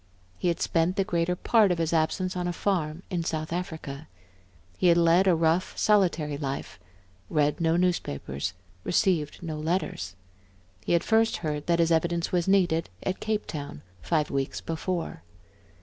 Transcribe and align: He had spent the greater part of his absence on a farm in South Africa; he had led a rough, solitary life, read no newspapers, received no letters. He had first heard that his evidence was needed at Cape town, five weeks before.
He 0.39 0.47
had 0.47 0.59
spent 0.59 0.95
the 0.95 1.03
greater 1.03 1.35
part 1.35 1.71
of 1.71 1.77
his 1.77 1.93
absence 1.93 2.35
on 2.35 2.47
a 2.47 2.53
farm 2.53 3.03
in 3.11 3.23
South 3.23 3.53
Africa; 3.53 4.07
he 4.75 4.87
had 4.87 4.97
led 4.97 5.27
a 5.27 5.35
rough, 5.35 5.77
solitary 5.77 6.39
life, 6.39 6.79
read 7.29 7.61
no 7.61 7.77
newspapers, 7.77 8.55
received 8.83 9.43
no 9.43 9.59
letters. 9.59 10.15
He 10.83 10.93
had 10.93 11.03
first 11.03 11.37
heard 11.45 11.67
that 11.67 11.77
his 11.77 11.91
evidence 11.91 12.31
was 12.31 12.47
needed 12.47 12.89
at 13.03 13.19
Cape 13.19 13.45
town, 13.45 13.83
five 14.01 14.31
weeks 14.31 14.59
before. 14.59 15.21